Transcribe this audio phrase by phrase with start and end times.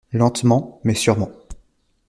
[0.13, 1.29] Lentement mais sûrement